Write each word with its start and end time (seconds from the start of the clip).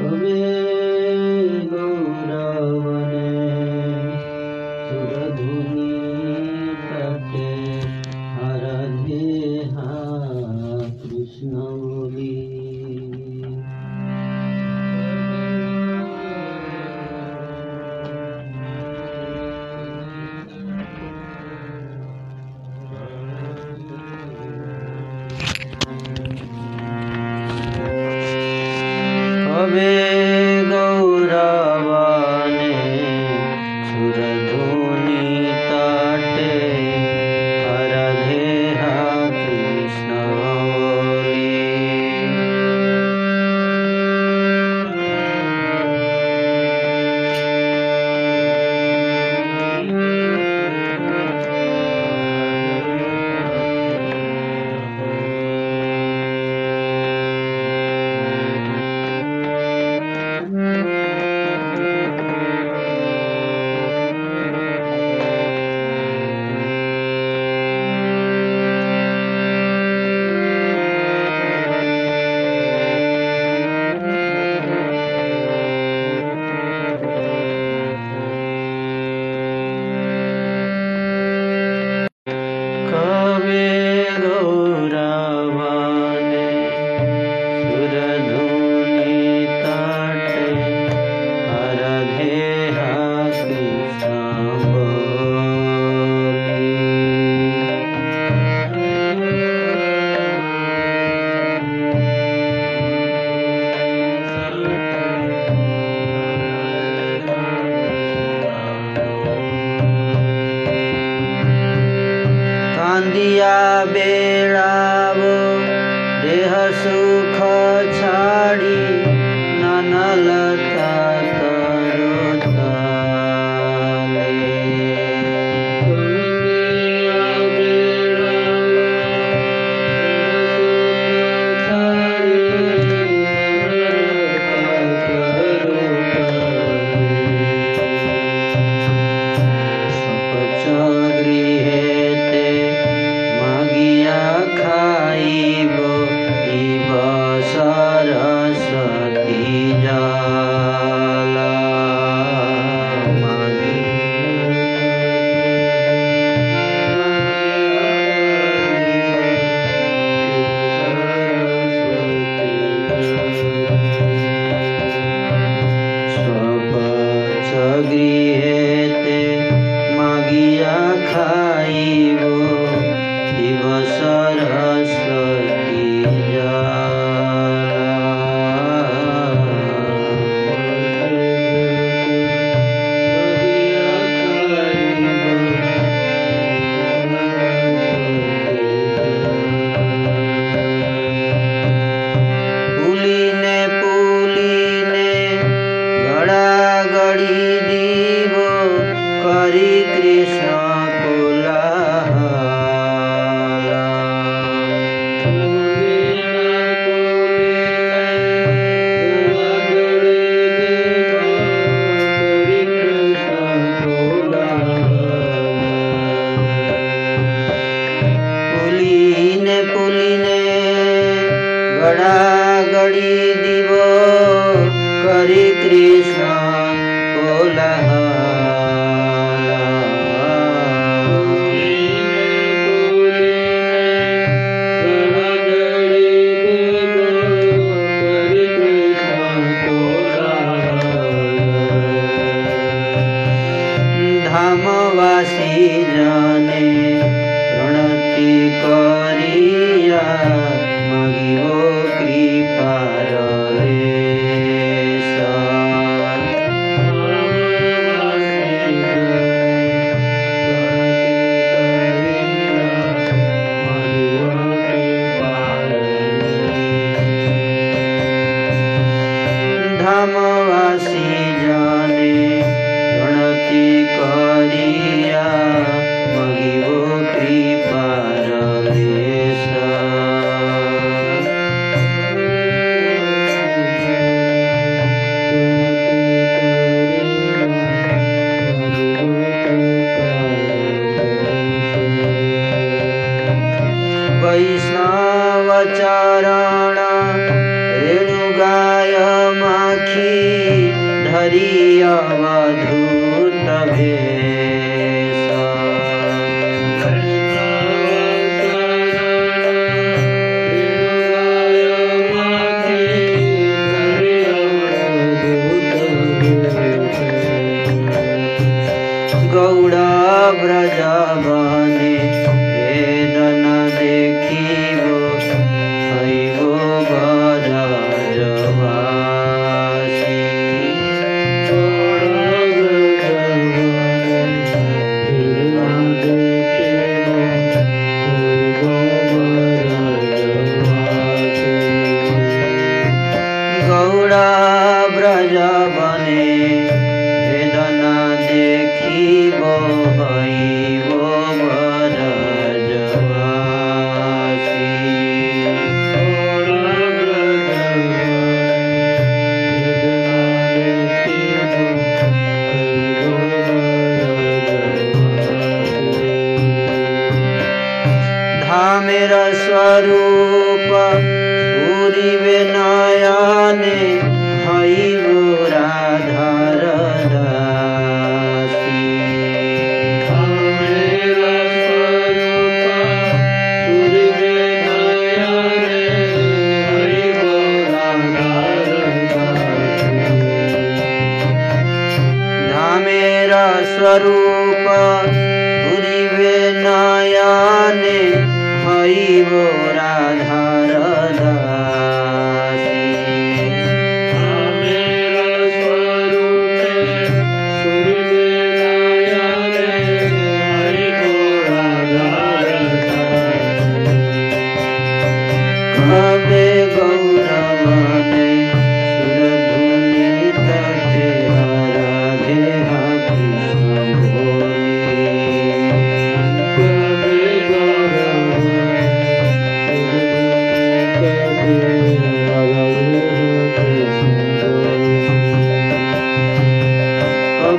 Amen. 0.00 0.59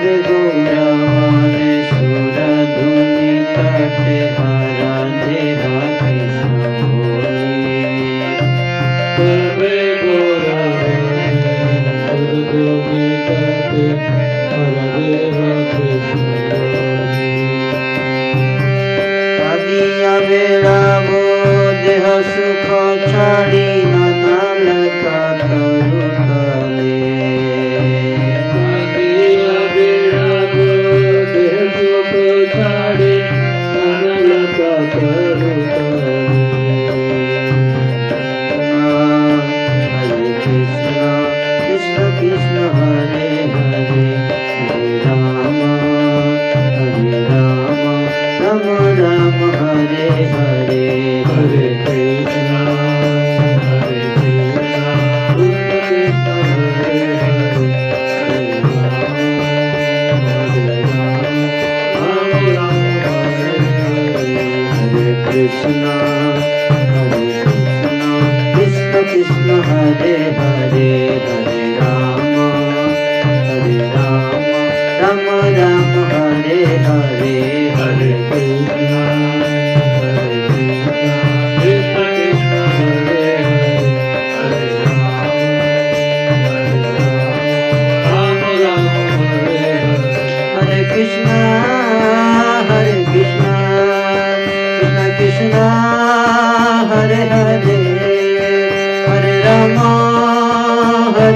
go 0.00 0.67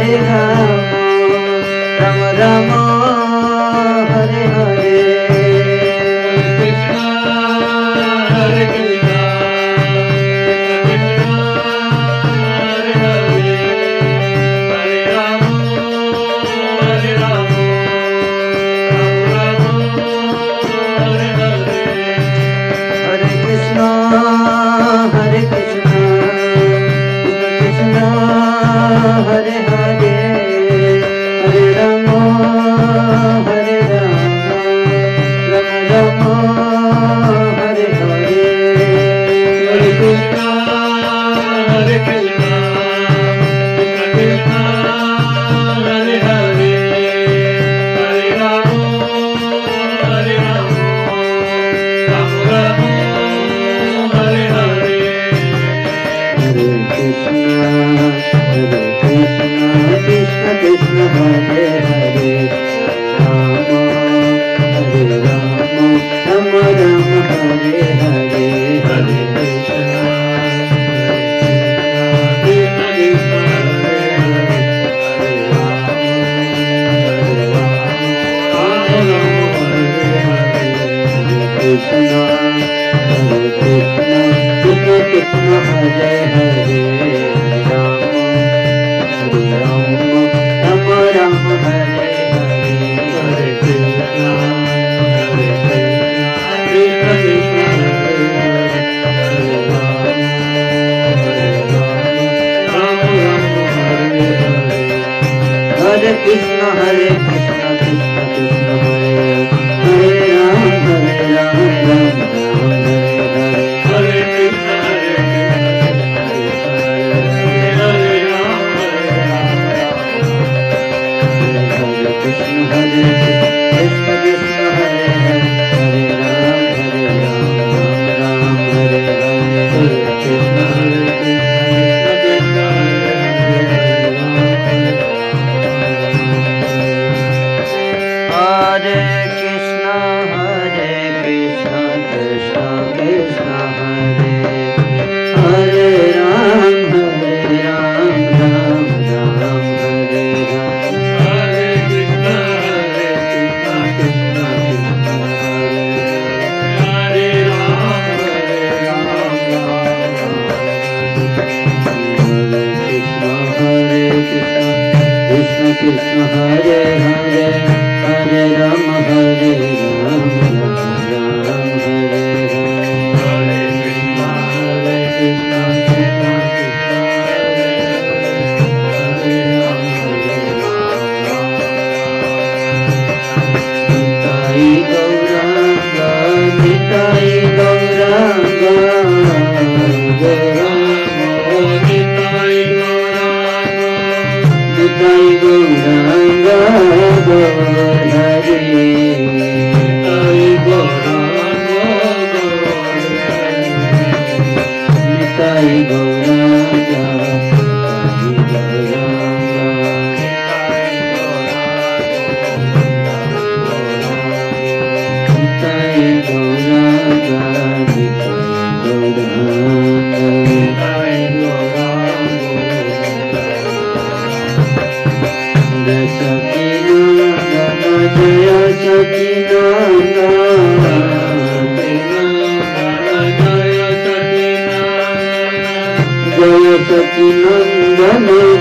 Hare 0.03 0.19
Hare 0.19 0.52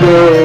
Lord. 0.02 0.41